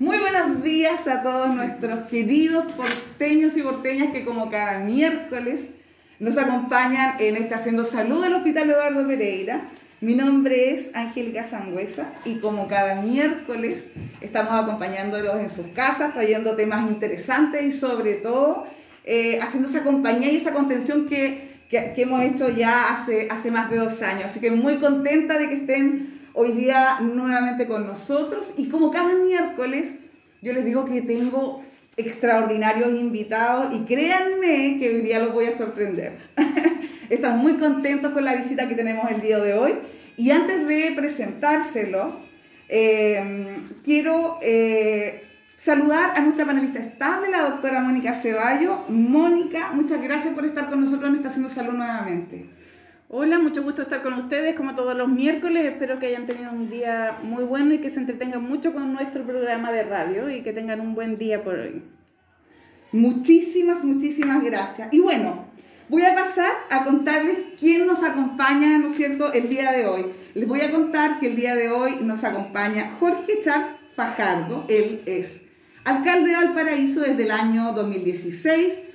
[0.00, 5.62] Muy buenos días a todos nuestros queridos porteños y porteñas que como cada miércoles
[6.20, 9.62] nos acompañan en este Haciendo Salud del Hospital Eduardo Pereira.
[10.00, 13.86] Mi nombre es Angélica Sangüesa y como cada miércoles
[14.20, 18.68] estamos acompañándolos en sus casas, trayendo temas interesantes y sobre todo
[19.04, 23.50] eh, haciendo esa compañía y esa contención que, que, que, hemos hecho ya hace, hace
[23.50, 24.26] más de dos años.
[24.26, 29.12] Así que muy contenta de que estén hoy día nuevamente con nosotros y como cada
[29.16, 29.88] miércoles
[30.40, 31.64] yo les digo que tengo
[31.96, 36.18] extraordinarios invitados y créanme que hoy día los voy a sorprender.
[37.10, 39.74] Estamos muy contentos con la visita que tenemos el día de hoy.
[40.16, 42.20] Y antes de presentárselo,
[42.68, 45.24] eh, quiero eh,
[45.58, 48.84] saludar a nuestra panelista estable, la doctora Mónica Ceballo.
[48.88, 52.57] Mónica, muchas gracias por estar con nosotros en Estación Salud nuevamente.
[53.10, 55.64] Hola, mucho gusto estar con ustedes como todos los miércoles.
[55.64, 59.24] Espero que hayan tenido un día muy bueno y que se entretengan mucho con nuestro
[59.24, 61.82] programa de radio y que tengan un buen día por hoy.
[62.92, 64.92] Muchísimas, muchísimas gracias.
[64.92, 65.46] Y bueno,
[65.88, 70.04] voy a pasar a contarles quién nos acompaña, ¿no es cierto?, el día de hoy.
[70.34, 74.66] Les voy a contar que el día de hoy nos acompaña Jorge Char Fajardo.
[74.68, 75.40] Él es
[75.86, 78.87] alcalde de Valparaíso desde el año 2016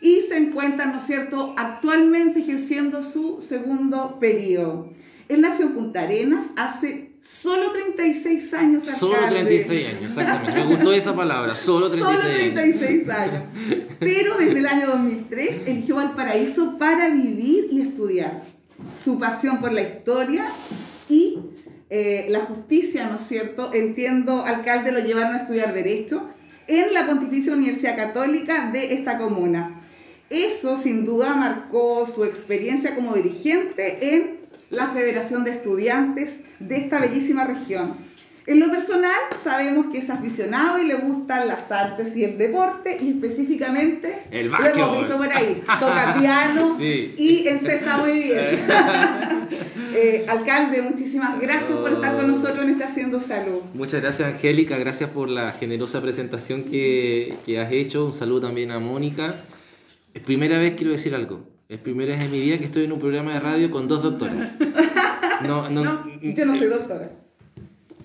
[0.00, 4.88] y se encuentra, ¿no es cierto?, actualmente ejerciendo su segundo periodo.
[5.28, 8.82] Él nació en Punta Arenas hace solo 36 años.
[8.82, 8.98] Alcalde.
[8.98, 10.64] Solo 36 años, exactamente.
[10.64, 13.42] Me gustó esa palabra, solo 36 Solo 36 años.
[14.00, 18.40] Pero desde el año 2003 eligió Valparaíso para vivir y estudiar.
[19.04, 20.46] Su pasión por la historia
[21.08, 21.38] y
[21.90, 23.70] eh, la justicia, ¿no es cierto?
[23.74, 26.28] Entiendo, alcalde, lo llevaron a estudiar Derecho
[26.66, 29.79] en la Pontificia Universidad Católica de esta comuna.
[30.30, 34.38] Eso sin duda marcó su experiencia como dirigente en
[34.70, 37.96] la Federación de Estudiantes de esta bellísima región.
[38.46, 39.10] En lo personal
[39.44, 44.48] sabemos que es aficionado y le gustan las artes y el deporte y específicamente el
[44.48, 47.14] lo hemos visto por ahí, toca piano Sí.
[47.18, 48.60] y encesta muy bien.
[49.92, 53.60] Eh, alcalde, muchísimas gracias por estar con nosotros en este Haciendo Salud.
[53.74, 58.06] Muchas gracias Angélica, gracias por la generosa presentación que, que has hecho.
[58.06, 59.34] Un saludo también a Mónica.
[60.14, 61.48] Es primera vez quiero decir algo.
[61.68, 64.02] Es primera vez en mi vida que estoy en un programa de radio con dos
[64.02, 64.58] doctoras.
[65.40, 67.12] No, no, Yo no soy doctora.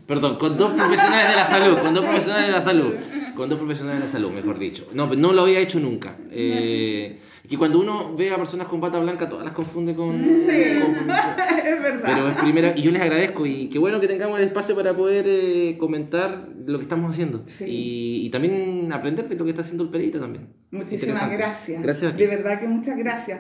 [0.07, 2.93] Perdón, con dos profesionales de la salud, con dos profesionales de la salud,
[3.35, 4.87] con dos profesionales de la salud, mejor dicho.
[4.93, 6.15] No, no lo había hecho nunca.
[6.31, 10.19] Eh, que cuando uno ve a personas con bata blanca, todas las confunde con...
[10.23, 12.01] Sí, con- es verdad.
[12.03, 14.95] pero es primera, y yo les agradezco, y qué bueno que tengamos el espacio para
[14.95, 17.43] poder eh, comentar lo que estamos haciendo.
[17.45, 17.65] Sí.
[17.67, 20.47] Y, y también aprender de lo que está haciendo el perito también.
[20.71, 21.81] Muchísimas gracias.
[21.81, 22.17] Gracias.
[22.17, 23.39] De verdad que muchas gracias.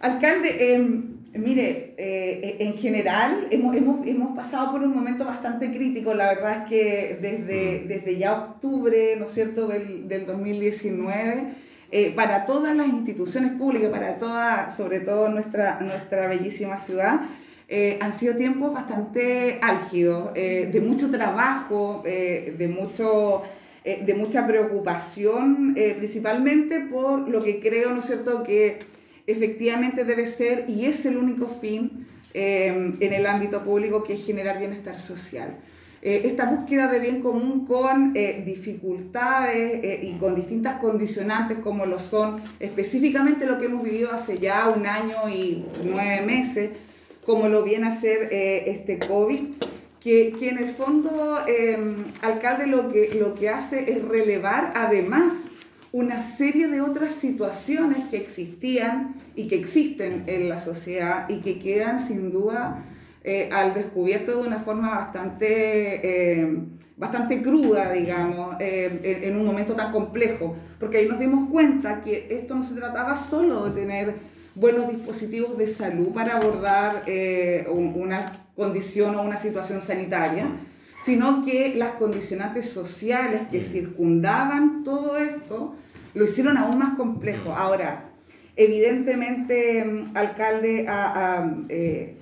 [0.00, 1.02] Alcalde, eh,
[1.38, 6.12] mire, eh, en general hemos, hemos, hemos pasado por un momento bastante crítico.
[6.14, 7.22] La verdad es que Mm.
[7.22, 11.44] desde, desde ya octubre, ¿no es cierto?, del, del 2019,
[11.94, 17.20] eh, para todas las instituciones públicas, para toda, sobre todo nuestra, nuestra bellísima ciudad,
[17.68, 23.42] eh, han sido tiempos bastante álgidos, eh, de mucho trabajo, de mucho
[23.84, 28.78] de mucha preocupación, principalmente por lo que creo, ¿no es cierto?, que
[29.26, 34.60] efectivamente debe ser y es el único fin en el ámbito público que es generar
[34.60, 35.56] bienestar social.
[36.04, 41.86] Eh, esta búsqueda de bien común con eh, dificultades eh, y con distintas condicionantes como
[41.86, 46.70] lo son específicamente lo que hemos vivido hace ya un año y nueve meses,
[47.24, 49.44] como lo viene a ser eh, este COVID,
[50.00, 55.32] que, que en el fondo, eh, alcalde, lo que, lo que hace es relevar además
[55.92, 61.58] una serie de otras situaciones que existían y que existen en la sociedad y que
[61.58, 62.84] quedan sin duda
[63.24, 66.58] eh, al descubierto de una forma bastante, eh,
[66.96, 72.02] bastante cruda, digamos, eh, en, en un momento tan complejo, porque ahí nos dimos cuenta
[72.02, 74.14] que esto no se trataba solo de tener
[74.54, 80.46] buenos dispositivos de salud para abordar eh, un- una condición o una situación sanitaria,
[81.04, 85.74] sino que las condicionantes sociales que circundaban todo esto
[86.14, 87.52] lo hicieron aún más complejo.
[87.54, 88.10] Ahora,
[88.56, 92.16] evidentemente, mm, alcalde, a- a, eh,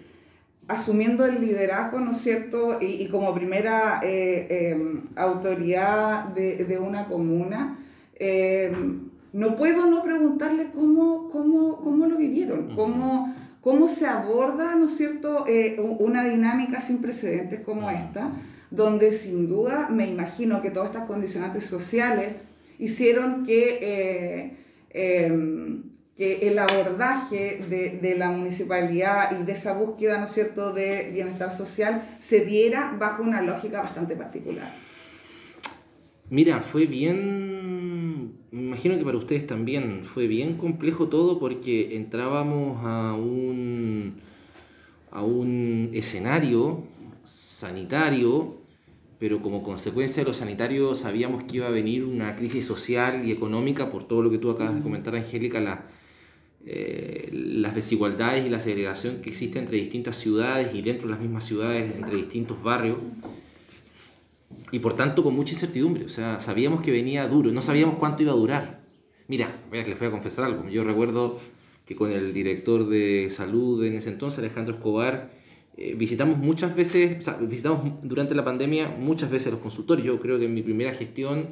[0.71, 2.79] asumiendo el liderazgo, ¿no es cierto?
[2.81, 7.79] Y, y como primera eh, eh, autoridad de, de una comuna,
[8.15, 8.73] eh,
[9.33, 14.97] no puedo no preguntarle cómo, cómo, cómo lo vivieron, cómo, cómo se aborda, ¿no es
[14.97, 18.31] cierto?, eh, una dinámica sin precedentes como esta,
[18.71, 22.35] donde sin duda me imagino que todas estas condicionantes sociales
[22.79, 24.57] hicieron que, eh,
[24.91, 25.83] eh,
[26.21, 31.13] que el abordaje de, de la municipalidad y de esa búsqueda, ¿no es cierto?, de
[31.15, 34.71] bienestar social se diera bajo una lógica bastante particular.
[36.29, 42.85] Mira, fue bien, me imagino que para ustedes también, fue bien complejo todo porque entrábamos
[42.85, 44.17] a un,
[45.11, 46.85] a un escenario
[47.25, 48.59] sanitario,
[49.19, 53.33] pero como consecuencia de lo sanitario sabíamos que iba a venir una crisis social y
[53.33, 55.87] económica por todo lo que tú acabas de comentar, Angélica, la,
[56.67, 61.21] eh, las desigualdades y la segregación que existe entre distintas ciudades y dentro de las
[61.21, 62.99] mismas ciudades, entre distintos barrios
[64.73, 66.05] y por tanto con mucha incertidumbre.
[66.05, 68.81] O sea, sabíamos que venía duro, no sabíamos cuánto iba a durar.
[69.29, 70.69] Mira, les voy a confesar algo.
[70.69, 71.39] Yo recuerdo
[71.87, 75.31] que con el director de salud en ese entonces, Alejandro Escobar,
[75.77, 80.07] eh, visitamos muchas veces, o sea, visitamos durante la pandemia muchas veces los consultorios.
[80.07, 81.49] Yo creo que en mi primera gestión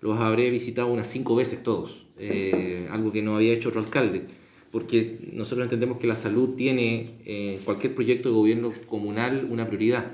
[0.00, 4.26] los habré visitado unas cinco veces todos, eh, algo que no había hecho otro alcalde,
[4.70, 9.66] porque nosotros entendemos que la salud tiene en eh, cualquier proyecto de gobierno comunal una
[9.66, 10.12] prioridad.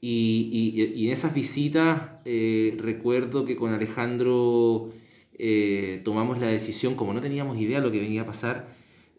[0.00, 4.92] Y, y, en esas visitas eh, recuerdo que con Alejandro
[5.38, 8.68] eh, tomamos la decisión, como no teníamos idea de lo que venía a pasar,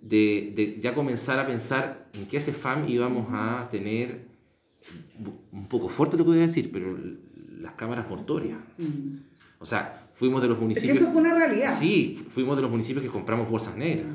[0.02, 4.28] de, de ya comenzar a pensar en qué FAM íbamos a tener,
[5.52, 6.98] un poco fuerte lo que voy a decir, pero
[7.60, 8.60] las cámaras mortorias.
[8.78, 9.18] Mm.
[9.60, 10.94] O sea, fuimos de los municipios...
[10.94, 11.76] Es que eso fue una realidad.
[11.78, 14.08] Sí, fuimos de los municipios que compramos bolsas negras,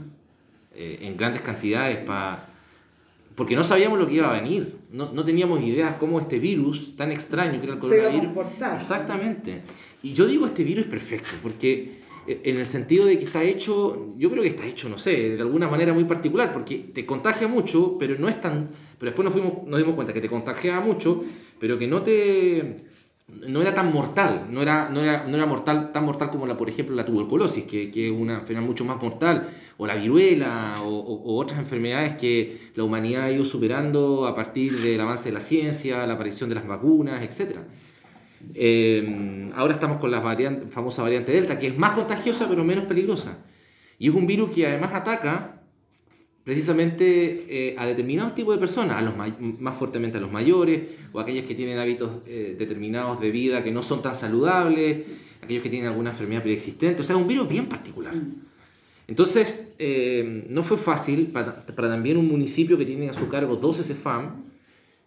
[0.74, 2.48] eh, en grandes cantidades para
[3.34, 6.94] porque no sabíamos lo que iba a venir, no, no teníamos ideas cómo este virus
[6.96, 8.10] tan extraño que era el coronavirus.
[8.10, 8.76] Se iba a comportar.
[8.76, 9.62] Exactamente.
[10.02, 13.42] Y yo digo este virus es perfecto, porque eh, en el sentido de que está
[13.42, 17.06] hecho, yo creo que está hecho, no sé, de alguna manera muy particular, porque te
[17.06, 18.68] contagia mucho, pero no es tan.
[18.98, 21.24] Pero después nos, fuimos, nos dimos cuenta que te contagiaba mucho,
[21.58, 22.76] pero que no te
[23.46, 26.56] no era tan mortal, no era, no era, no era mortal, tan mortal como la,
[26.56, 30.82] por ejemplo, la tuberculosis, que, que es una enfermedad mucho más mortal, o la viruela,
[30.82, 35.34] o, o, otras enfermedades que la humanidad ha ido superando a partir del avance de
[35.34, 37.56] la ciencia, la aparición de las vacunas, etc.
[38.54, 42.84] Eh, ahora estamos con la variante, famosa variante Delta, que es más contagiosa pero menos
[42.84, 43.38] peligrosa.
[43.98, 45.62] Y es un virus que además ataca
[46.44, 50.80] precisamente eh, a determinados tipos de personas, a los más fuertemente a los mayores,
[51.12, 55.02] o a aquellos que tienen hábitos eh, determinados de vida que no son tan saludables,
[55.40, 58.14] aquellos que tienen alguna enfermedad preexistente, o sea, es un virus bien particular.
[59.12, 63.56] Entonces, eh, no fue fácil para, para, también un municipio que tiene a su cargo
[63.56, 64.46] 12 CEFAM,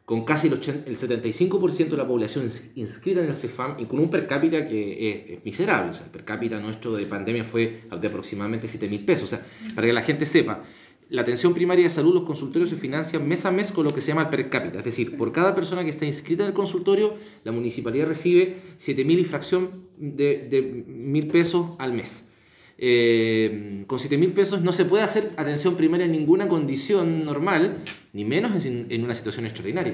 [0.05, 3.97] con casi el, 80, el 75% de la población inscrita en el CEFAM y con
[3.97, 5.89] un per cápita que es, miserable.
[5.89, 9.23] O sea, el per cápita nuestro de pandemia fue de aproximadamente 7 mil pesos.
[9.23, 9.43] O sea,
[9.73, 10.61] para que la gente sepa,
[11.09, 14.01] la atención primaria de salud, los consultorios se financian mes a mes con lo que
[14.01, 14.77] se llama el per cápita.
[14.77, 19.19] Es decir, por cada persona que está inscrita en el consultorio, la municipalidad recibe 7.000
[19.19, 22.27] y fracción de, de pesos al mes.
[22.77, 27.77] Eh, con 7.000 pesos no se puede hacer atención primaria en ninguna condición normal,
[28.13, 29.93] ni menos en, una situación extraordinaria.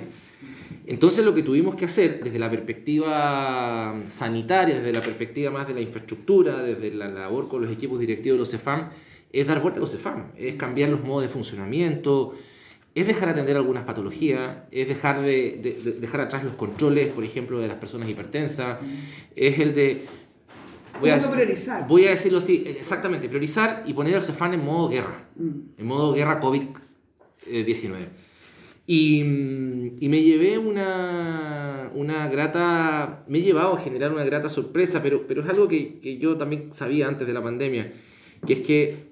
[0.87, 5.75] Entonces lo que tuvimos que hacer desde la perspectiva sanitaria, desde la perspectiva más de
[5.75, 8.89] la infraestructura, desde la labor con los equipos directivos de los CEFAM,
[9.31, 12.35] es dar vuelta a los CEFAM, es cambiar los modos de funcionamiento,
[12.93, 17.67] es dejar atender algunas patologías, es dejar, de, dejar atrás los controles, por ejemplo, de
[17.67, 18.79] las personas hipertensas,
[19.35, 20.05] es el de...
[21.01, 21.87] Voy a, priorizar.
[21.87, 25.49] voy a decirlo así, exactamente, priorizar y poner al CEFAM en modo guerra, mm.
[25.77, 28.07] en modo guerra COVID-19.
[28.87, 29.19] Y,
[29.99, 35.27] y, me llevé una, una grata, me he llevado a generar una grata sorpresa, pero,
[35.27, 37.91] pero es algo que, que yo también sabía antes de la pandemia,
[38.45, 39.11] que es que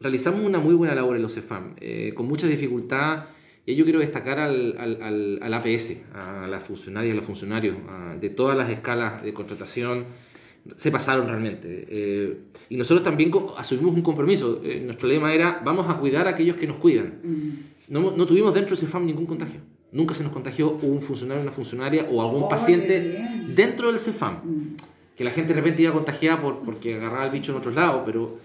[0.00, 3.26] realizamos una muy buena labor en los CEFAM, eh, con mucha dificultad.
[3.64, 7.76] Y yo quiero destacar al, al, al, APS, a las funcionarias y a los funcionarios
[8.20, 10.04] de todas las escalas de contratación.
[10.76, 11.86] Se pasaron realmente.
[11.88, 12.36] Eh,
[12.68, 14.60] y nosotros también asumimos un compromiso.
[14.64, 17.20] Eh, nuestro lema era, vamos a cuidar a aquellos que nos cuidan.
[17.22, 17.92] Mm.
[17.92, 19.60] No, no tuvimos dentro del CEFAM ningún contagio.
[19.92, 23.18] Nunca se nos contagió un funcionario, una funcionaria o algún paciente
[23.54, 24.34] dentro del CEFAM.
[24.44, 24.76] Mm.
[25.16, 28.02] Que la gente de repente iba contagiada por, porque agarraba el bicho en otros lados,
[28.04, 28.36] pero...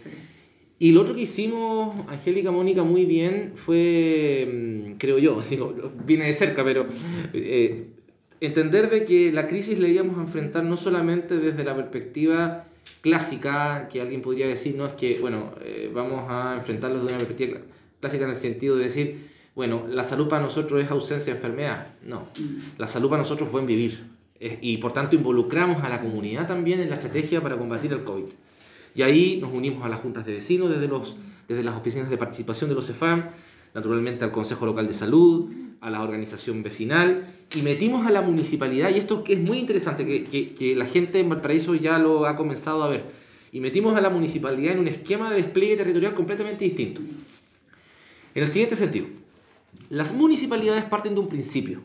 [0.80, 5.40] Y lo otro que hicimos, Angélica Mónica, muy bien fue, mm, creo yo,
[6.06, 6.88] viene de cerca, pero
[7.34, 7.86] eh,
[8.42, 12.66] entender de que la crisis la íbamos a enfrentar no solamente desde la perspectiva
[13.02, 17.18] clásica, que alguien podría decir, no es que, bueno, eh, vamos a enfrentarlos de una
[17.18, 17.60] perspectiva
[18.00, 21.88] clásica en el sentido de decir, bueno, la salud para nosotros es ausencia de enfermedad.
[22.04, 22.26] No,
[22.78, 24.08] la salud para nosotros fue en vivir.
[24.40, 28.26] y por tanto involucramos a la comunidad también en la estrategia para combatir el COVID.
[28.96, 31.16] Y ahí nos unimos a las juntas de vecinos desde, los,
[31.48, 33.26] desde las oficinas de participación de los CEFAM,
[33.76, 38.90] naturalmente al Consejo Local de Salud, a la organización vecinal y metimos a la municipalidad,
[38.92, 42.26] y esto que es muy interesante, que, que, que la gente en Valparaíso ya lo
[42.28, 43.04] ha comenzado a ver,
[43.52, 47.02] y metimos a la municipalidad en un esquema de despliegue territorial completamente distinto.
[48.34, 49.08] En el siguiente sentido,
[49.90, 51.82] las municipalidades parten de un principio,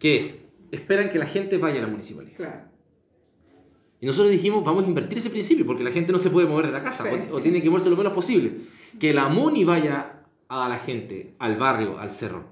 [0.00, 2.36] que es, esperan que la gente vaya a la municipalidad.
[2.36, 2.60] Claro.
[4.00, 6.66] Y nosotros dijimos, vamos a invertir ese principio, porque la gente no se puede mover
[6.66, 7.28] de la casa, Sí.
[7.30, 8.52] o, o tiene que moverse lo menos posible.
[8.98, 10.11] Que la MUNI vaya
[10.60, 12.44] a la gente, al barrio, al cerro.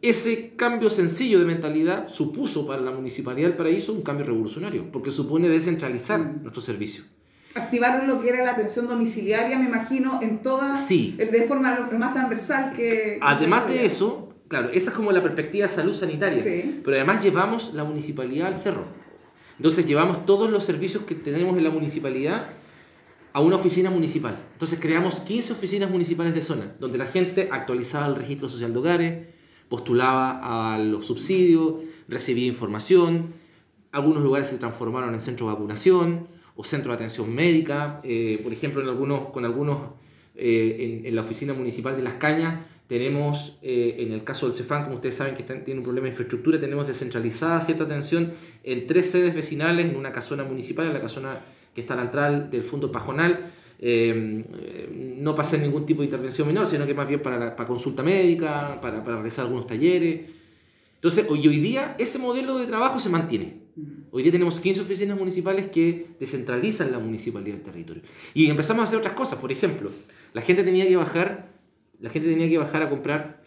[0.00, 5.10] Ese cambio sencillo de mentalidad supuso para la Municipalidad del Paraíso un cambio revolucionario, porque
[5.10, 7.04] supone descentralizar nuestro servicio.
[7.54, 11.16] Activaron lo que era la atención domiciliaria, me imagino, en todas, Sí.
[11.18, 13.18] de forma lo más transversal que...
[13.20, 16.80] Además de eso, claro, esa es como la perspectiva de salud sanitaria, Sí.
[16.84, 18.86] pero además llevamos la municipalidad al cerro.
[19.56, 22.50] Entonces llevamos todos los servicios que tenemos en la municipalidad
[23.38, 24.36] a una oficina municipal.
[24.52, 28.78] Entonces creamos 15 oficinas municipales de zona, donde la gente actualizaba el registro social de
[28.80, 29.26] hogares,
[29.68, 31.74] postulaba a los subsidios,
[32.08, 33.34] recibía información,
[33.92, 36.26] algunos lugares se transformaron en centros de vacunación
[36.56, 39.82] o centros de atención médica, eh, por ejemplo, en algunos, con algunos,
[40.34, 44.82] eh, en, la oficina municipal de Las Cañas, tenemos, eh, en el caso del CEFAN,
[44.82, 48.32] como ustedes saben que tiene un problema de infraestructura, tenemos descentralizada cierta atención
[48.64, 51.38] en tres sedes vecinales, en una casona municipal, en la casona
[51.78, 56.06] que está la entrada del Fondo Pajonal, eh, eh, no para hacer ningún tipo de
[56.06, 59.66] intervención menor, sino que más bien para, la- para consulta médica, para, para realizar algunos
[59.68, 60.22] talleres.
[60.96, 63.58] Entonces, hoy, hoy día ese modelo de trabajo se mantiene.
[64.10, 68.02] Hoy día tenemos 15 oficinas municipales que descentralizan la municipalidad del territorio.
[68.34, 69.38] Y empezamos a hacer otras cosas.
[69.38, 69.90] Por ejemplo,
[70.32, 71.50] la gente tenía que bajar,
[72.00, 73.44] la gente tenía que bajar a comprar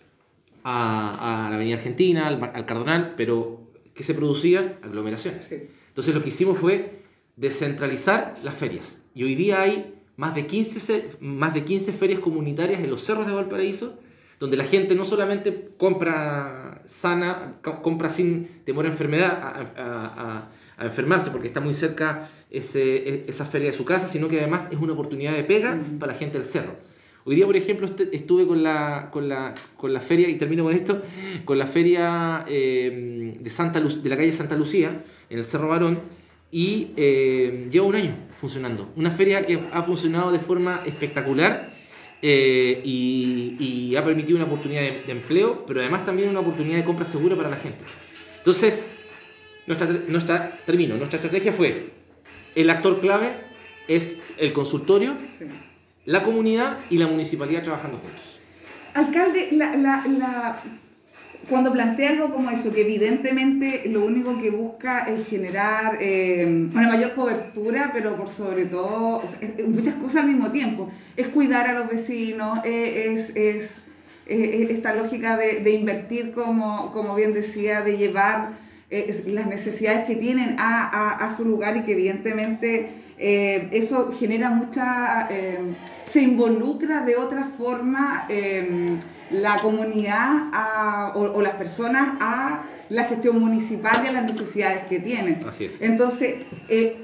[0.63, 4.77] a, a la Avenida Argentina, al, al Cardonal, pero ¿qué se producía?
[4.81, 5.51] Aglomeraciones.
[5.89, 7.00] Entonces lo que hicimos fue
[7.41, 9.01] descentralizar las ferias.
[9.13, 13.01] Y hoy día hay más de 15, se- más de 15 ferias comunitarias en los
[13.03, 13.99] cerros de Valparaíso,
[14.39, 20.05] donde la gente no solamente compra sana, co- compra sin temor a enfermedad, a, a-
[20.05, 24.27] a- a enfermarse porque está muy cerca ese, e- esa feria de su casa, sino
[24.27, 26.75] que además es una oportunidad de pega para la gente del cerro.
[27.23, 30.63] Hoy día, por ejemplo, este- estuve con la, con la, con la feria, y termino
[30.63, 31.01] con esto,
[31.45, 35.67] con la feria eh, de, Santa Lu- de la calle Santa Lucía, en el Cerro
[35.67, 35.99] Barón,
[36.51, 38.89] y eh, lleva un año funcionando.
[38.95, 41.71] Una feria que ha funcionado de forma espectacular
[42.21, 46.77] eh, y, y ha permitido una oportunidad de, de empleo, pero además también una oportunidad
[46.77, 47.79] de compra segura para la gente.
[48.39, 48.87] Entonces,
[49.67, 51.89] nuestra, nuestra, termino, nuestra estrategia fue,
[52.55, 53.31] el actor clave
[53.87, 55.45] es el consultorio, Sí.
[56.05, 58.21] la comunidad y la municipalidad trabajando juntos.
[58.93, 60.63] Alcalde, la, la, la-
[61.49, 66.87] cuando plantea algo como eso, que evidentemente lo único que busca es generar eh, una
[66.87, 69.21] mayor cobertura, pero por sobre todo,
[69.67, 73.71] muchas cosas al mismo tiempo, es cuidar a los vecinos, eh, es, es,
[74.27, 78.59] eh, esta lógica de, de invertir, como, como bien decía, de llevar
[79.25, 84.49] las necesidades que tienen a, a, a su lugar y que evidentemente eh, eso genera
[84.49, 85.59] mucha, eh,
[86.05, 88.87] se involucra de otra forma eh,
[89.29, 94.83] la comunidad a- o, o las personas a la gestión municipal y a las necesidades
[94.89, 95.39] que tienen.
[95.47, 95.81] Así es.
[95.81, 96.35] Entonces,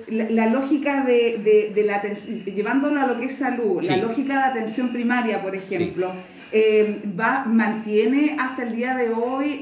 [0.09, 4.33] la, la lógica de, de- de la llevándolo a lo que es salud, la lógica
[4.33, 6.11] de atención primaria, por ejemplo,
[7.17, 9.61] va, mantiene hasta el día de hoy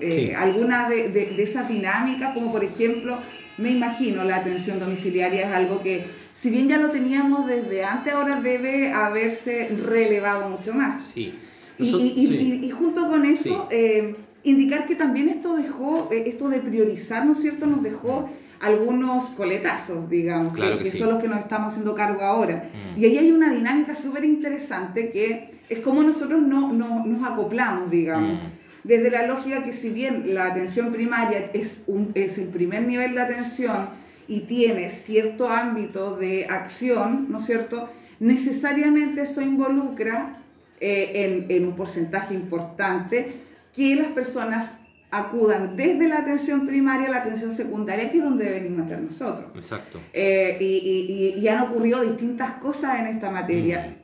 [0.00, 0.32] Sí.
[0.36, 3.18] alguna de, de, de esas dinámicas, como por ejemplo,
[3.60, 6.04] me imagino la atención domiciliaria es algo que,
[6.40, 11.02] si bien ya lo teníamos desde antes, ahora debe haberse relevado mucho más.
[11.14, 11.34] Sí.
[11.78, 12.60] Y, Nosotros- y- y- sí.
[12.62, 14.14] y- y junto con eso, eh,
[14.44, 19.24] indicar que también esto dejó, eh, esto de priorizar, ¿no es cierto?, nos dejó algunos
[19.26, 20.98] coletazos, digamos, Claro que, que que sí.
[20.98, 22.68] son los que nos estamos haciendo cargo ahora.
[22.94, 23.00] Mm.
[23.00, 27.90] Y ahí hay una dinámica súper interesante que es como nosotros no, no- nos acoplamos,
[27.90, 28.34] digamos.
[28.34, 28.59] Mm.
[28.84, 33.14] Desde la lógica que si bien la atención primaria es, un, es el primer nivel
[33.14, 33.88] de atención
[34.26, 37.88] y tiene cierto ámbito de acción, ¿no es cierto?
[38.20, 40.38] Necesariamente eso involucra
[40.80, 43.32] eh, en, en un porcentaje importante
[43.76, 44.70] que las personas
[45.10, 49.00] acudan desde la atención primaria a la atención secundaria, que es donde venimos a estar
[49.00, 49.52] nosotros.
[49.56, 50.00] Exacto.
[50.12, 53.96] Eh, y, y- y- y han ocurrido distintas cosas en esta materia.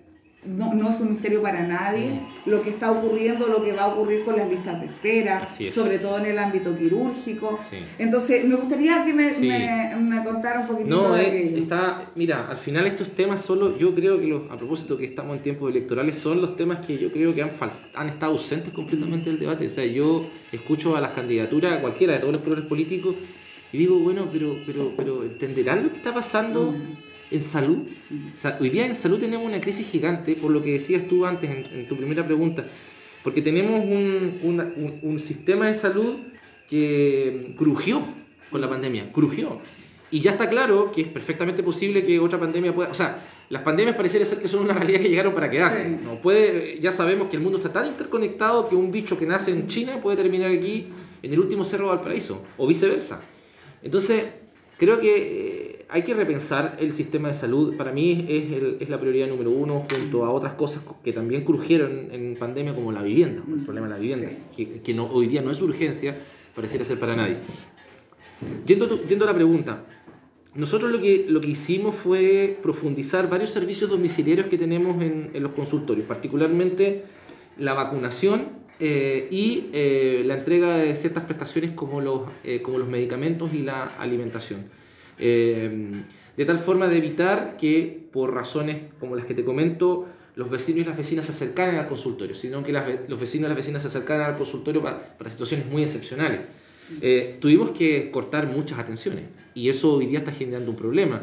[0.46, 3.88] No, no es un misterio para nadie lo que está ocurriendo, lo que va a
[3.88, 5.74] ocurrir con las listas de espera, es.
[5.74, 7.58] sobre todo en el ámbito quirúrgico.
[7.68, 7.78] Sí.
[7.98, 9.48] Entonces, me gustaría que me, Sí.
[9.48, 11.56] me, me contara un poquitito No, de eh, aquello.
[11.58, 15.36] está, mira, al final estos temas solo, yo creo que los, a propósito que estamos
[15.36, 17.50] en tiempos electorales, son los temas que yo creo que han,
[17.94, 19.66] han estado ausentes completamente del debate.
[19.66, 23.16] O sea, yo escucho a las candidaturas, a cualquiera de todos los colores políticos,
[23.72, 26.72] y digo, bueno, pero, pero, pero ¿entenderán lo que está pasando
[27.30, 27.78] en salud?
[28.37, 31.26] O sea, hoy día en salud tenemos una crisis gigante, por lo que decías tú
[31.26, 32.64] antes en, en tu primera pregunta,
[33.25, 36.16] porque tenemos un, una- un- un sistema de salud
[36.68, 38.02] que crujió
[38.50, 39.61] con la pandemia, crujió.
[40.11, 42.90] Y ya está claro que es perfectamente posible que otra pandemia pueda...
[42.90, 43.18] O sea,
[43.49, 45.85] las pandemias pareciera ser que son una realidad que llegaron para quedarse.
[45.85, 45.97] Sí.
[46.04, 46.21] ¿no?
[46.21, 49.66] Puede, ya sabemos que el mundo está tan interconectado que un bicho que nace en
[49.66, 50.87] China puede terminar aquí
[51.23, 53.21] en el último cerro de Valparaíso, o viceversa.
[53.83, 54.25] Entonces,
[54.78, 55.55] creo que
[55.88, 57.76] hay que repensar el sistema de salud.
[57.76, 61.45] Para mí es, el- es la prioridad número uno, junto a otras cosas que también
[61.45, 65.26] crujieron en pandemia, como la vivienda, el problema de la vivienda, que, que no, hoy
[65.26, 66.16] día no es urgencia,
[66.55, 67.37] pareciera ser para nadie.
[68.66, 69.85] Yendo, a tu- yendo a la pregunta,
[70.55, 75.43] nosotros lo que, lo que hicimos fue profundizar varios servicios domiciliarios que tenemos en, en
[75.43, 77.05] los consultorios, particularmente
[77.59, 78.49] la vacunación
[78.81, 83.62] eh, y eh, la entrega de ciertas prestaciones como los, eh, como los medicamentos y
[83.62, 84.64] la alimentación.
[85.18, 85.90] Eh,
[86.37, 90.82] de tal forma de evitar que por razones como las que te comento, los vecinos
[90.82, 93.82] y las vecinas se acercaran al consultorio, sino que las los vecinos y las vecinas
[93.82, 96.40] se acercaran al consultorio pa- para situaciones muy excepcionales.
[97.00, 101.23] Eh, tuvimos que cortar muchas atenciones y eso hoy día está generando un problema.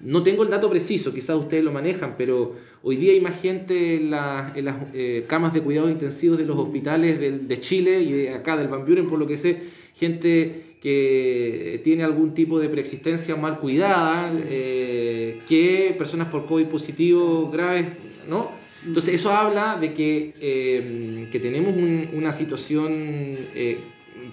[0.00, 3.96] No tengo el dato preciso, quizás ustedes lo manejan, pero hoy día hay más gente
[3.96, 8.12] en, la- en las eh, camas de cuidados intensivos de los hospitales de Chile y
[8.12, 9.58] de acá del Van Buren, por lo que sé,
[9.94, 17.50] gente que tiene algún tipo de preexistencia mal cuidada, eh, que personas por COVID positivo
[17.50, 17.86] graves,
[18.28, 18.52] ¿no?
[18.86, 23.36] Entonces eso habla de que, eh, que tenemos un- una situación,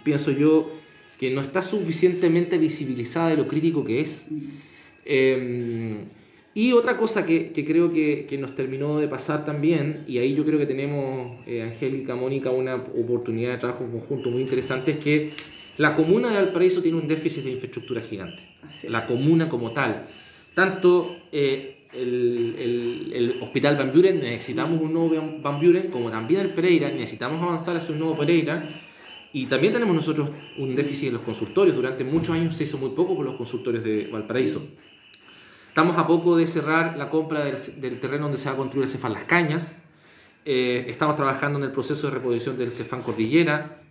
[0.04, 0.72] pienso yo,
[1.20, 4.26] que no está suficientemente visibilizada de lo crítico que es.
[5.06, 6.06] Eh,
[6.58, 10.34] y otra cosa que, que creo que, que, nos terminó de pasar también, y ahí
[10.34, 14.98] yo creo que tenemos, eh, Angélica, Mónica, una oportunidad de trabajo conjunto muy interesante, es
[15.00, 15.32] que
[15.76, 18.42] la comuna de Valparaíso tiene un déficit de infraestructura gigante.
[18.88, 20.06] La comuna como tal.
[20.54, 26.40] Tanto eh, el, el, el, Hospital Van Buren, necesitamos un nuevo Van Buren, como también
[26.40, 28.66] el Pereira, necesitamos avanzar hacia un nuevo Pereira.
[29.34, 31.76] Y también tenemos nosotros un déficit en los consultorios.
[31.76, 34.66] Durante muchos años se hizo muy poco por los consultorios de Valparaíso.
[35.76, 38.90] Estamos a poco de cerrar la compra del, terreno donde se va a construir el
[38.90, 39.82] Cefán Las Cañas.
[40.46, 43.82] Eh, estamos trabajando en el proceso de reposición del Cefán Cordillera,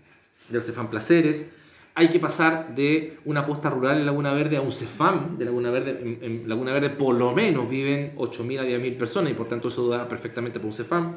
[0.49, 1.47] del Cefán Placeres.
[1.95, 5.71] Hay que pasar de una posta rural en Laguna Verde a un Cefam de Laguna
[5.71, 6.01] Verde.
[6.01, 9.69] En, en Laguna Verde por lo menos viven 8.000 a 10.000 personas y por tanto
[9.69, 11.17] eso da perfectamente por un Cefam.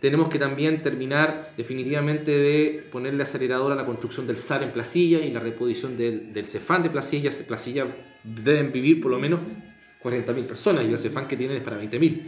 [0.00, 5.18] Tenemos que también terminar definitivamente de ponerle acelerador a la construcción del SAR en Placilla
[5.18, 7.30] y la reposición del, del Cefán de Placilla.
[7.46, 7.86] Placilla
[8.22, 9.40] deben vivir por lo menos
[10.02, 12.20] 40.000 personas y el Cefán que tienen es para 20.000.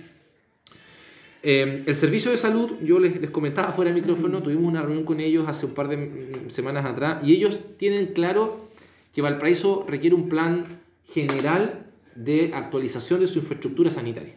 [1.43, 5.05] Eh, el servicio de salud, yo les, les, comentaba fuera del micrófono, tuvimos una reunión
[5.05, 8.69] con ellos hace un par de semanas atrás y ellos tienen claro
[9.15, 10.67] que Valparaíso requiere un plan
[11.07, 14.35] general de actualización de su infraestructura sanitaria.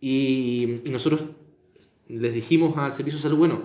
[0.00, 1.22] Y, y nosotros
[2.18, 3.60] les dijimos al servicio de salud, bueno,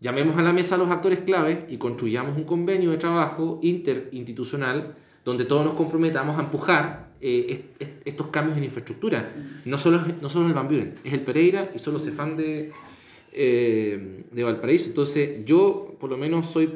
[0.00, 4.94] llamemos a la mesa a los actores claves y construyamos un convenio de trabajo interinstitucional
[5.24, 9.32] donde todos nos comprometamos a empujar eh, est est estos cambios en infraestructura.
[9.64, 12.70] No solo, no solo el Van Buren, es el Pereira y son los Cefam de,
[13.32, 14.88] eh, de Valparaíso.
[14.88, 16.70] Entonces, yo por lo menos soy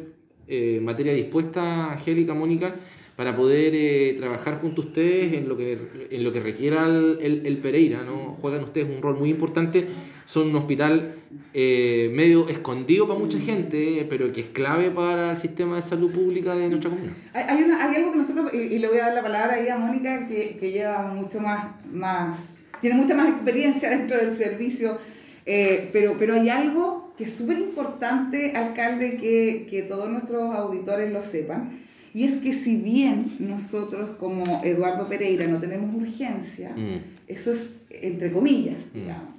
[0.46, 2.74] eh, materia dispuesta, Angélica, Mónica,
[3.16, 7.18] para poder eh, trabajar junto a ustedes en lo que, en lo que requiera el,
[7.20, 8.02] el, el, Pereira.
[8.02, 8.38] ¿no?
[8.40, 9.86] Juegan ustedes un rol muy importante.
[10.28, 11.14] Son un hospital
[11.54, 16.12] eh, medio escondido para mucha gente, pero que es clave para el sistema de salud
[16.12, 17.14] pública de nuestra comuna.
[17.32, 19.54] Hay, hay, una, hay algo que nosotros, y, y, le voy a dar la palabra
[19.54, 22.38] ahí a Mónica, que, que lleva mucho más, más,
[22.82, 24.98] tiene mucha más experiencia dentro del servicio,
[25.46, 31.10] eh, pero, pero hay algo que es súper importante, alcalde, que, que todos nuestros auditores
[31.10, 31.80] lo sepan
[32.12, 36.98] y es que si bien nosotros como Eduardo Pereira no tenemos urgencia, mm.
[37.28, 38.98] eso es entre comillas, Mm.
[38.98, 39.37] digamos.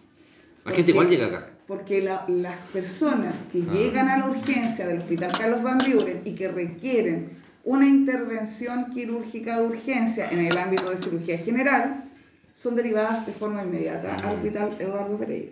[0.69, 1.49] La gente igual llega acá.
[1.67, 3.73] Porque la, las personas que ah.
[3.73, 7.29] llegan a la urgencia del Hospital Carlos Van Buren y que requieren
[7.63, 12.05] una intervención quirúrgica de urgencia en el ámbito de cirugía general,
[12.53, 15.51] son derivadas de forma inmediata al Hospital Eduardo Pereira.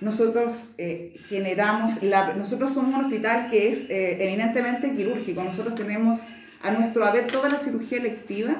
[0.00, 6.20] Nosotros eh, generamos, la, nosotros somos un hospital que es eh, eminentemente quirúrgico, nosotros tenemos
[6.62, 8.56] a nuestro haber toda la cirugía electiva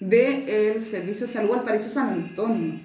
[0.00, 2.80] del Servicio de Salud al Paraíso San Antonio.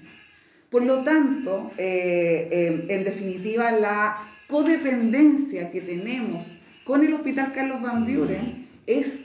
[0.76, 6.52] Por lo tanto, eh, eh, en definitiva, la codependencia que tenemos
[6.84, 9.18] con el Hospital Carlos Van Buren es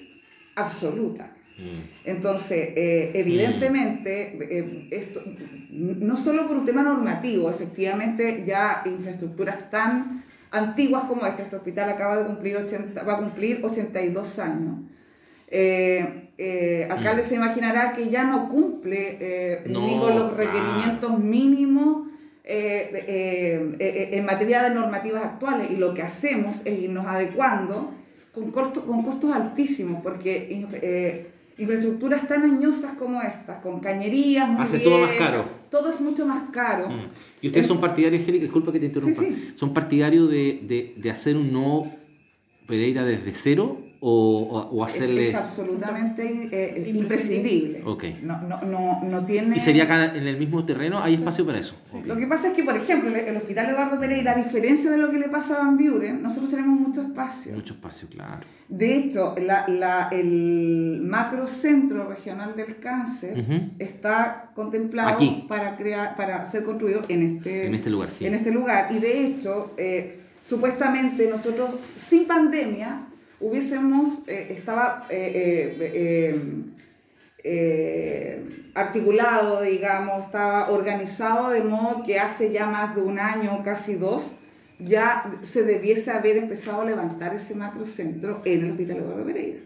[0.55, 1.33] absoluta.
[2.05, 5.25] Entonces, eh, evidentemente, esto,
[5.71, 11.91] no solo por un tema normativo, efectivamente ya infraestructuras tan antiguas como esta, este hospital
[11.91, 14.77] acaba de cumplir 80, va a cumplir 82 años.
[15.53, 17.27] Eh, eh, alcalde mm.
[17.27, 21.19] se imaginará que ya no cumple eh, no, ni con los requerimientos ah.
[21.19, 22.07] mínimos
[22.45, 27.93] en materia de normativas actuales y lo que hacemos es irnos adecuando
[28.33, 30.67] con, costo, con costos altísimos porque
[31.59, 35.45] infraestructuras tan añosas como estas, con cañerías, muy hace bien, todo más caro.
[35.71, 36.89] Todo es mucho más caro.
[36.89, 37.09] Mm.
[37.43, 39.55] Y ustedes son partidarios, Angélica, disculpa que te interrumpa, sí, sí.
[39.57, 41.93] son partidarios de, de, de hacer un nuevo
[42.67, 45.29] Pereira desde cero o, hacerle...
[45.29, 47.83] es absolutamente eh, imprescindible.
[47.85, 48.05] Ok.
[48.23, 49.57] No, no, no, no tiene...
[49.57, 51.03] ¿Y sería acá en el mismo terreno?
[51.03, 51.75] ¿Hay espacio para eso?
[51.93, 52.07] Ok.
[52.07, 54.97] Lo que pasa es que, por ejemplo, el, el Hospital Eduardo Pereira, a diferencia de
[54.97, 57.55] lo que le pasa a Van Buren, nosotros tenemos mucho espacio.
[57.55, 58.47] Mucho espacio, claro.
[58.69, 63.45] De hecho, la, la, el macrocentro regional del cáncer
[63.79, 65.45] está contemplado Aquí.
[65.49, 68.27] para crear, para ser construido en este, En este lugar, sí.
[68.27, 68.89] en este lugar.
[68.93, 73.09] Y de hecho, eh, supuestamente nosotros, sin pandemia,
[73.41, 76.35] hubiésemos, eh, estaba eh,
[77.43, 83.95] eh, articulado, digamos, estaba organizado de modo que hace ya más de un año, casi
[83.95, 84.33] dos,
[84.79, 89.61] ya se debiese haber empezado a levantar ese macrocentro en el Hospital Eduardo Pereira.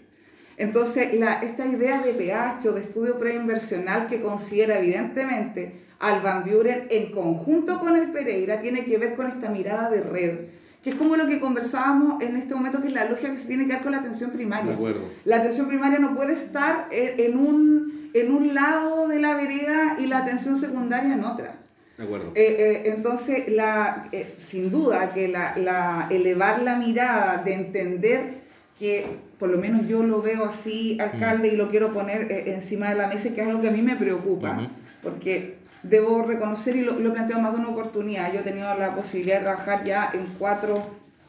[0.57, 1.09] Entonces,
[1.43, 7.11] esta idea de PH o de estudio preinversional que considera evidentemente al Van Buren en
[7.11, 10.39] conjunto con el Pereira tiene que ver con esta mirada de red,
[10.85, 13.49] que es como lo que conversábamos en este momento, que es la lógica que se
[13.49, 14.75] tiene que dar con la atención primaria.
[14.75, 15.01] acuerdo.
[15.25, 20.07] La atención primaria no puede estar en, un, en un lado de la vereda y
[20.07, 21.57] la atención secundaria en otra.
[21.97, 22.33] De acuerdo.
[22.35, 28.43] Eh, eh, entonces, la, eh, sin duda que la, la- elevar la mirada de entender
[28.79, 29.07] que,
[29.39, 33.07] por lo menos yo lo veo así, alcalde, y lo quiero poner encima de la
[33.07, 34.69] mesa, que es algo que a mí me preocupa,
[35.03, 38.75] porque debo reconocer, y lo, lo he planteado más de una oportunidad, yo he tenido
[38.75, 40.75] la posibilidad de trabajar ya en cuatro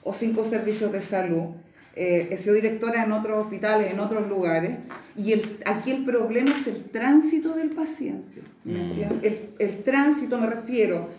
[0.03, 1.43] o cinco servicios de salud,
[1.95, 4.79] eh, he sido directora en otros hospitales, en otros lugares,
[5.15, 8.41] y el, aquí el problema es el tránsito del paciente.
[8.63, 9.01] ¿me Mm.
[9.21, 11.09] El, el tránsito, me refiero,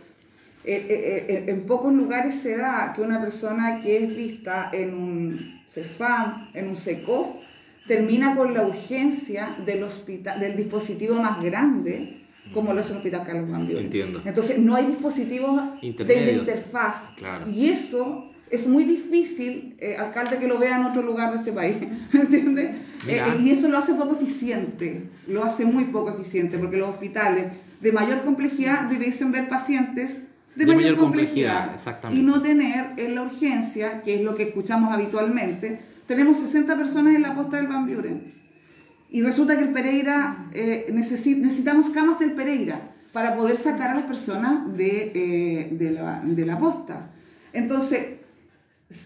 [0.69, 4.95] eh, eh, eh, en pocos lugares se da que una persona que es vista en
[4.95, 7.37] un CESFAM, en un SECOF,
[7.87, 13.23] termina con la urgencia del, hospital, del dispositivo más grande, como lo es el Hospital
[13.27, 13.77] Carlos Buren.
[13.77, 14.23] Entiendo.
[14.25, 16.49] Entonces, no hay dispositivos de Intermedios.
[16.49, 16.97] interfaz.
[17.17, 17.51] Claro.
[17.51, 21.53] Y eso es muy difícil, eh, alcalde, que lo vea en otro lugar de este
[21.53, 21.77] país,
[22.13, 22.71] ¿me entiendes?
[23.07, 23.35] Mira.
[23.35, 27.47] Eh, y eso lo hace poco eficiente, lo hace muy poco eficiente, porque los hospitales
[27.81, 30.17] de mayor complejidad debiesen ver pacientes
[30.55, 32.21] de, De mayor, mayor complejidad, complejidad, exactamente.
[32.21, 37.15] y no tener en la urgencia, que es lo que escuchamos habitualmente, tenemos 60 personas
[37.15, 38.36] en la posta del Van Buren.
[39.11, 42.81] Y resulta que el Pereira, eh, necesi- necesitamos camas del Pereira
[43.13, 47.07] para poder sacar a las personas de, eh, de, la, de la posta.
[47.53, 48.07] Entonces,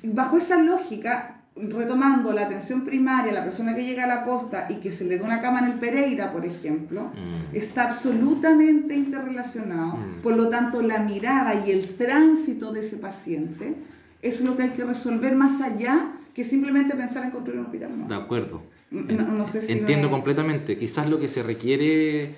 [0.03, 4.77] bajo esa lógica, retomando la atención primaria, la persona que llega a la posta y
[4.77, 7.55] que se le da una cama en el Pereira, por ejemplo, Mm.
[7.55, 9.97] está absolutamente interrelacionado.
[9.97, 10.23] Mm.
[10.23, 13.75] Por lo tanto, la mirada y el tránsito de ese paciente
[14.23, 17.91] es lo que hay que resolver más allá que simplemente pensar en construir un hospital
[17.91, 18.09] nuevo.
[18.09, 18.63] De acuerdo.
[18.91, 20.77] No, no sé si Entiendo me- completamente.
[20.79, 22.35] Quizás lo que se requiere,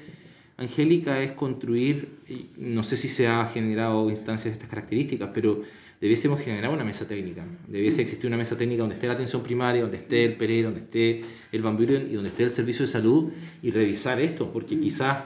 [0.59, 2.09] Angélica, es construir,
[2.59, 5.62] no sé si se ha generado instancias de estas características, pero
[6.01, 7.45] debiésemos generar una mesa técnica.
[7.69, 10.81] Debiese existir una mesa técnica donde esté la atención primaria, donde esté el Pereira, donde
[10.81, 13.31] esté el Van Buren y donde esté el servicio de salud
[13.62, 15.19] y revisar esto, porque quizás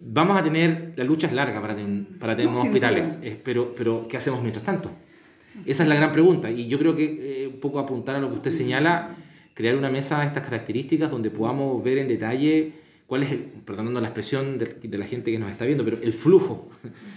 [0.00, 3.74] vamos a tener, la lucha es larga para, ten- para tener No, hospitales, eh, pero,
[3.76, 4.90] pero ¿qué hacemos mientras tanto?
[5.66, 8.30] Esa es la gran pregunta y yo creo que eh, un poco apuntar a lo
[8.30, 9.16] que usted señala,
[9.60, 12.72] crear una mesa de estas características donde podamos ver en detalle
[13.06, 15.98] cuál es, el, perdonando la expresión de, de la gente que nos está viendo, pero
[16.00, 16.68] el flujo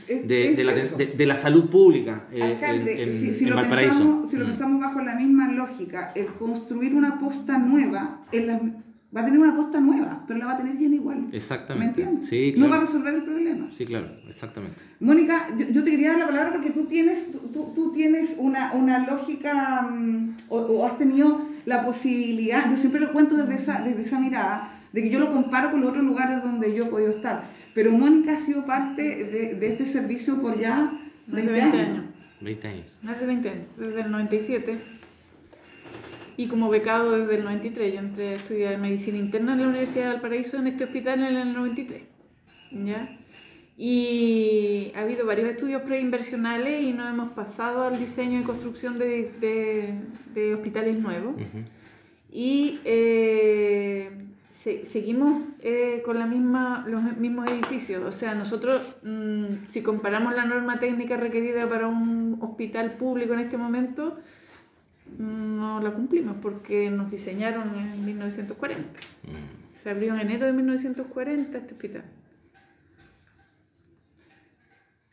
[0.08, 3.94] de, la, de- salud pública eh, Alcalde, en, en- si, si en lo Valparaíso.
[3.94, 4.50] pensamos, si lo Mm.
[4.50, 8.62] pensamos bajo la misma lógica, el construir una posta nueva, en la-
[9.16, 11.28] va a tener una posta nueva, pero la va a tener llena igual.
[11.30, 12.02] ¿Me Exactamente.
[12.02, 12.30] entiendes?
[12.30, 12.72] Sí, No claro.
[12.72, 13.68] va a resolver el problema.
[13.72, 14.82] Sí, claro, exactamente.
[15.00, 18.74] Mónica, yo, yo te quería dar la palabra porque tú tienes, tú, tú- tienes una,
[18.74, 23.82] una lógica mm, o, o has tenido la posibilidad, yo siempre lo cuento desde esa,
[23.82, 26.88] desde esa mirada, de que yo lo comparo con los otros lugares donde yo he
[26.88, 27.44] podido estar.
[27.74, 30.92] Pero Mónica ha sido parte de, de este servicio por ya
[31.28, 31.90] Más de 20, 20 años.
[32.00, 32.06] años.
[32.42, 33.00] 20 años.
[33.04, 34.78] Más de 20 años, desde el 97.
[36.38, 37.94] Y como becado desde el 93.
[37.94, 41.36] Yo entré a estudiar medicina interna en la Universidad de Valparaíso, en este hospital en
[41.38, 42.02] el 93.
[42.72, 43.18] ¿Ya?
[43.78, 49.32] Y ha habido varios estudios preinversionales y nos hemos pasado al diseño y construcción de,
[49.40, 49.94] de-
[50.34, 51.34] de hospitales nuevos.
[51.36, 51.64] Ujú.
[52.32, 54.10] Y eh,
[54.52, 58.04] se- seguimos eh, con la misma, los mismos edificios.
[58.04, 63.40] O sea, nosotros, mm, si comparamos la norma técnica requerida para un hospital público en
[63.42, 64.18] este momento,
[65.18, 68.84] no la cumplimos porque nos diseñaron en 1940.
[69.24, 69.82] Mm.
[69.82, 72.04] Se abrió en enero de 1940 este hospital.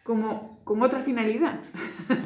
[0.02, 1.60] Como, con otra finalidad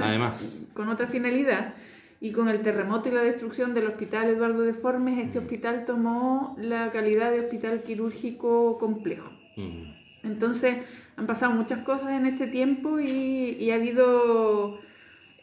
[0.01, 1.75] Además, con otra finalidad.
[2.21, 6.57] Y con el terremoto y la destrucción del hospital Eduardo de Formes, este hospital tomó
[6.59, 9.31] la calidad de hospital quirúrgico complejo.
[9.57, 10.77] mm, Entonces
[11.17, 14.81] han pasado muchas cosas en este tiempo y, y ha habido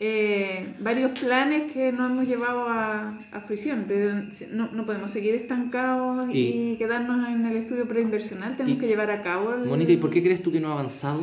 [0.03, 4.15] eh, varios planes que no hemos llevado a, a fruición, pero
[4.51, 9.11] no, no podemos seguir estancados y, Y- quedarnos en el estudio preinversional, tenemos que llevar
[9.11, 9.53] a cabo...
[9.53, 11.21] el- Mónica, ¿y por qué crees tú que no ha avanzado?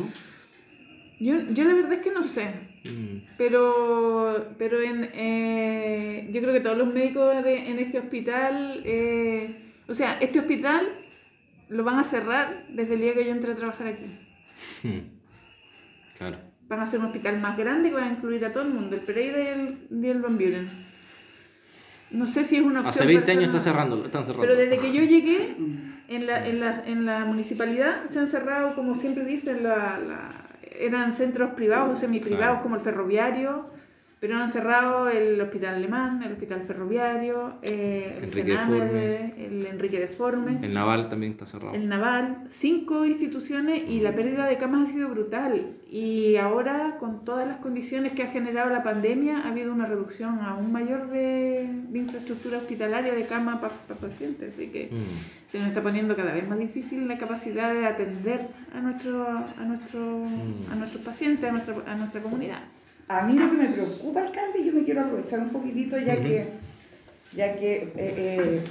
[1.19, 6.53] Yo, yo la verdad es que no sé, Mm, pero, pero en, eh, yo creo
[6.53, 10.87] que todos los médicos de- en este hospital, eh, o sea, este hospital
[11.67, 14.05] lo van a cerrar desde el día que yo entré a trabajar aquí.
[14.83, 14.99] mm.
[16.17, 16.37] Claro.
[16.69, 18.95] Van a ser un hospital más grande que va a incluir a todo el mundo,
[18.95, 20.69] el Pereira y el, y el Van Buren.
[22.11, 22.89] No sé si es una opción.
[22.89, 24.41] Hace 20 para años hacer está cerrando, están cerrando.
[24.47, 25.55] Pero desde que yo llegué,
[26.07, 30.29] en la, en la, en la municipalidad se han cerrado, como siempre dicen, la, la-
[30.79, 32.63] eran centros privados o semiprivados Claro.
[32.63, 33.69] como el ferroviario,
[34.19, 39.21] pero han cerrado el hospital alemán, el hospital ferroviario, eh, el Enrique Deformes.
[39.37, 40.59] el Enrique Deforme.
[40.61, 41.73] El naval también está cerrado.
[41.73, 45.67] El Naval, cinco instituciones y la pérdida de camas ha sido brutal.
[45.89, 50.39] Y ahora, con todas las condiciones que ha generado la pandemia, ha habido una reducción
[50.41, 54.53] aún mayor de, de infraestructura hospitalaria de camas para pacientes.
[54.53, 55.47] Así que Mm.
[55.47, 59.63] se nos está poniendo cada vez más difícil la capacidad de atender a, nuestro, a,
[59.63, 60.71] nuestro, Mm.
[60.71, 62.59] a nuestros pacientes, a nuestra, a nuestra comunidad.
[63.09, 66.15] A mí lo que me preocupa, alcalde, y yo me quiero aprovechar un poquitito ya
[66.21, 66.47] que,
[67.35, 68.61] ya que eh, eh,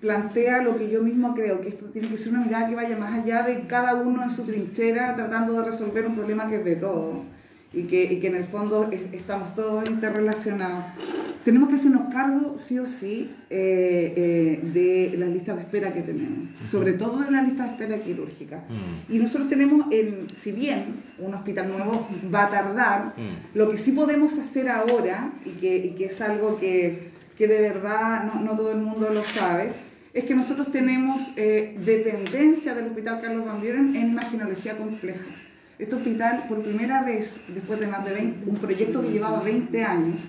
[0.00, 2.96] plantea lo que yo mismo creo, que esto tiene que ser una mirada que vaya
[2.96, 6.64] más allá de cada uno en su trinchera tratando de resolver un problema que es
[6.64, 7.18] de todos
[7.72, 10.84] y que, y que en el fondo es- estamos todos interrelacionados.
[11.44, 16.02] Tenemos que hacernos cargo, sí o sí, eh, eh, de las listas de espera que
[16.02, 18.58] tenemos, sobre todo de la lista de espera quirúrgica.
[18.68, 19.12] Mm.
[19.14, 20.84] Y nosotros tenemos, en, si bien
[21.18, 23.56] un hospital nuevo va a tardar, Mm.
[23.56, 27.60] lo que sí podemos hacer ahora, y que, y que es algo que, que de
[27.62, 29.70] verdad no, no todo el mundo lo sabe,
[30.12, 35.20] es que nosotros tenemos eh, dependencia del Hospital Carlos Van Buren en imaginología compleja.
[35.78, 39.82] Este hospital, por primera vez, después de más de 20, un proyecto que llevaba 20
[39.84, 40.20] años,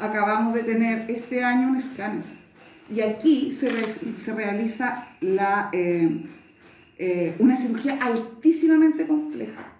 [0.00, 2.24] acabamos de tener este año un escáner.
[2.94, 6.24] Y aquí se, re- se realiza la, eh,
[6.98, 9.74] eh, una cirugía altísimamente compleja.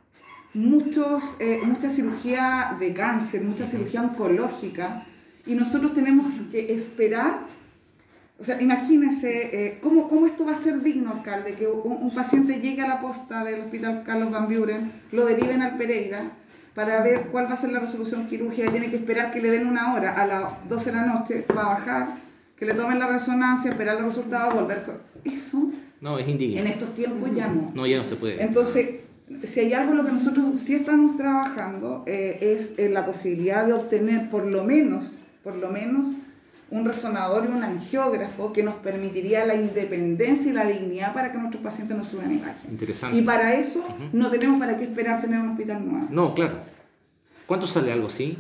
[0.54, 5.06] Muchos, eh, mucha cirugía de cáncer, mucha cirugía oncológica,
[5.46, 7.40] y nosotros tenemos que esperar,
[8.38, 12.14] o sea, imagínense eh, ¿cómo, cómo esto va a ser digno, alcalde, que un, un
[12.14, 16.32] paciente llegue a la posta del Hospital Carlos Van Buren, lo deriven al Pereira,
[16.74, 19.66] para ver cuál va a ser la resolución quirúrgica, tiene que esperar que le den
[19.66, 22.08] una hora, a las 12 de la noche va a bajar,
[22.56, 24.98] que le tomen la resonancia, esperar los resultados, volver con...
[25.24, 26.60] Eso No, es indigno.
[26.60, 27.72] en estos tiempos ya no.
[27.74, 28.42] No, ya no se puede.
[28.42, 29.00] Entonces,
[29.42, 33.64] si hay algo en lo que nosotros sí estamos trabajando, eh, es en la posibilidad
[33.66, 36.08] de obtener por lo menos, por lo menos,
[36.70, 41.38] un resonador y un angiógrafo que nos permitiría la independencia y la dignidad para que
[41.38, 42.70] nuestros pacientes nos suban imagen.
[42.70, 43.18] Interesante.
[43.18, 46.06] Y para eso no tenemos para qué esperar tener un hospital nuevo.
[46.10, 46.58] No, claro.
[47.46, 48.38] ¿Cuánto sale algo así?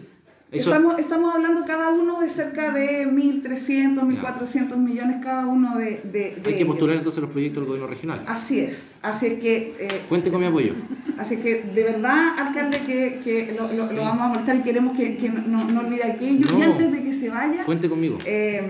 [0.52, 6.00] Eso- Estamos, estamos hablando cada uno de cerca de 1.300, 1.400 millones cada uno de,
[6.02, 8.22] de, de hay que postular entonces los proyectos del gobierno regional.
[8.26, 8.82] Así es.
[9.00, 10.74] Así es que eh, Cuente con mi apoyo.
[11.18, 14.96] Así que de verdad, alcalde, que, que lo, lo- lo vamos a molestar y queremos
[14.96, 16.46] que, que no, no, olvide aquello.
[16.58, 18.18] Y antes de que se vaya, Cuente conmigo.
[18.24, 18.60] eh,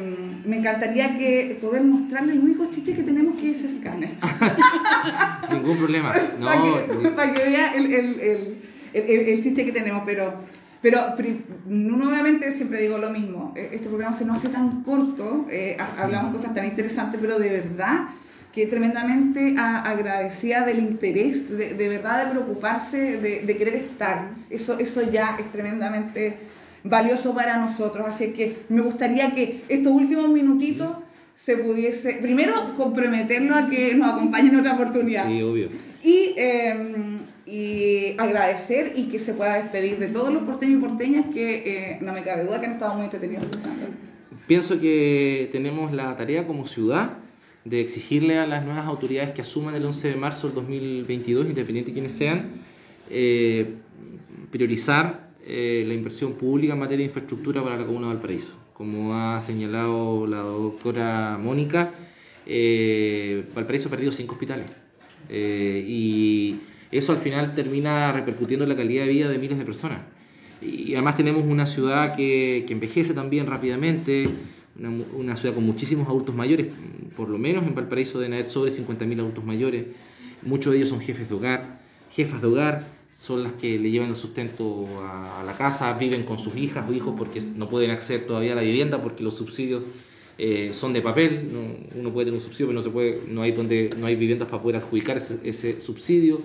[0.44, 4.10] me encantaría que poder mostrarle el único chiste que tenemos que es ese escáner.
[5.52, 6.12] Ningún problema.
[6.42, 8.58] para, No, que, para que vea el, el-
[8.92, 10.02] el chiste que tenemos.
[10.04, 10.34] Pero,
[10.82, 11.14] pero
[11.66, 13.52] nuevamente siempre digo lo mismo.
[13.56, 17.38] eh, Este programa se nos hace tan corto, eh, ha- hablamos cosas tan interesantes, pero
[17.38, 18.08] de verdad
[18.52, 24.30] que tremendamente agradecida del interés, de, de verdad de preocuparse, de, de querer estar.
[24.50, 26.36] Eso, eso ya es tremendamente
[26.82, 28.08] valioso para nosotros.
[28.08, 30.96] Así que me gustaría que estos últimos minutitos
[31.36, 35.26] se pudiese, primero, comprometernos a que nos acompañen en otra oportunidad.
[35.28, 35.68] sí, obvio.
[36.02, 37.16] Y, eh,
[37.50, 41.98] y agradecer y que se pueda despedir de todos los porteños y porteñas que eh,
[42.00, 43.46] no me cabe duda que han estado muy entretenidos.
[44.46, 47.18] Pienso que tenemos la tarea como ciudad
[47.64, 51.90] de exigirle a las nuevas autoridades que asuman el 11 de marzo del 2022, independiente
[51.90, 52.50] de quienes sean,
[53.10, 53.74] eh,
[54.50, 58.54] priorizar eh, la inversión pública en materia de infraestructura para la Comuna de Valparaíso.
[58.72, 61.92] Como ha señalado la doctora Mónica,
[62.46, 64.70] eh, Valparaíso ha perdido cinco hospitales.
[65.28, 66.60] Eh, y
[66.92, 70.00] eso al final termina repercutiendo en la calidad de vida de miles de personas.
[70.62, 74.24] Y además tenemos una ciudad que, que envejece también rápidamente,
[74.78, 76.66] una, una ciudad con muchísimos adultos mayores,
[77.16, 79.86] por lo menos en Valparaíso deben haber sobre 50.000 adultos mayores,
[80.42, 81.80] muchos de ellos son jefes de hogar,
[82.12, 86.38] jefas de hogar, son las que le llevan el sustento a, la casa, viven con
[86.38, 89.82] sus hijas o hijos porque no pueden acceder todavía a la vivienda porque los subsidios
[90.38, 93.42] eh, son de papel, no- uno puede tener un subsidio pero no, se puede, no,
[93.42, 96.40] hay, donde, no hay viviendas para poder adjudicar ese subsidio.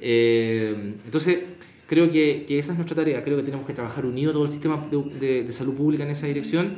[0.00, 1.38] Eh, entonces,
[1.86, 4.50] Creo que, que, esa es nuestra tarea, creo que tenemos que trabajar unido todo el
[4.50, 6.72] sistema de, de, de, salud pública en esa dirección.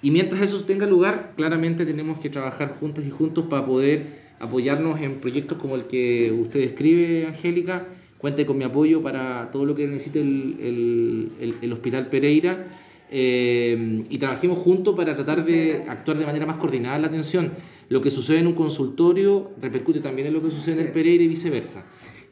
[0.00, 5.00] Y mientras eso tenga lugar, claramente tenemos que trabajar juntas y juntos para poder apoyarnos
[5.00, 9.74] en proyectos como el que usted describe, Angélica, cuente con mi apoyo para todo lo
[9.74, 12.66] que necesite el, el, el, el Hospital Pereira.
[13.10, 17.50] Eh, y trabajemos juntos para tratar de actuar de manera más coordinada en la atención.
[17.88, 21.24] Lo que sucede en un consultorio repercute también en lo que sucede en el Pereira
[21.24, 21.84] y viceversa.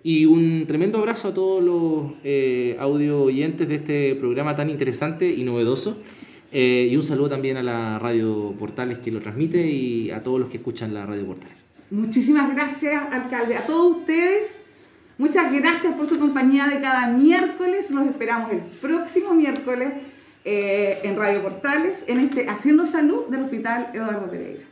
[0.05, 5.31] Y un tremendo abrazo a todos los eh, audio oyentes de este programa tan interesante
[5.31, 5.99] y novedoso.
[6.51, 10.41] Eh, y un saludo también a la Radio Portales que lo transmite y a todos
[10.41, 11.65] los que escuchan la Radio Portales.
[11.91, 13.57] Muchísimas gracias, alcalde.
[13.57, 14.59] A todos ustedes,
[15.19, 17.91] muchas gracias por su compañía de cada miércoles.
[17.91, 19.93] Los esperamos el próximo miércoles
[20.45, 24.72] eh, en Radio Portales, en este Haciendo Salud del Hospital Eduardo Pereira.